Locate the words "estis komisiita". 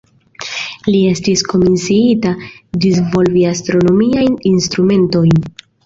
1.09-2.33